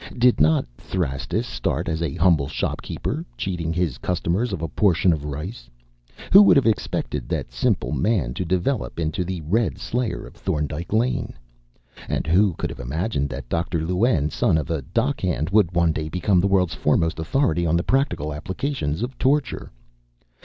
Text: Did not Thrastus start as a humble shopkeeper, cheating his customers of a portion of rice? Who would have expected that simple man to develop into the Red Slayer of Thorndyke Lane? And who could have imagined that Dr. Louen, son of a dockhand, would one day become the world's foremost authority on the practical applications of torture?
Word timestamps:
Did 0.17 0.41
not 0.41 0.65
Thrastus 0.79 1.45
start 1.45 1.87
as 1.87 2.01
a 2.01 2.15
humble 2.15 2.47
shopkeeper, 2.47 3.23
cheating 3.37 3.71
his 3.71 3.99
customers 3.99 4.51
of 4.51 4.63
a 4.63 4.67
portion 4.67 5.13
of 5.13 5.25
rice? 5.25 5.69
Who 6.33 6.41
would 6.41 6.57
have 6.57 6.65
expected 6.65 7.29
that 7.29 7.51
simple 7.51 7.91
man 7.91 8.33
to 8.33 8.43
develop 8.43 8.99
into 8.99 9.23
the 9.23 9.41
Red 9.41 9.77
Slayer 9.77 10.25
of 10.25 10.33
Thorndyke 10.33 10.91
Lane? 10.91 11.33
And 12.09 12.25
who 12.25 12.53
could 12.55 12.71
have 12.71 12.79
imagined 12.79 13.29
that 13.29 13.47
Dr. 13.47 13.79
Louen, 13.85 14.31
son 14.31 14.57
of 14.57 14.71
a 14.71 14.81
dockhand, 14.81 15.51
would 15.51 15.71
one 15.75 15.91
day 15.91 16.09
become 16.09 16.39
the 16.41 16.47
world's 16.47 16.73
foremost 16.73 17.19
authority 17.19 17.67
on 17.67 17.77
the 17.77 17.83
practical 17.83 18.33
applications 18.33 19.03
of 19.03 19.15
torture? 19.19 19.71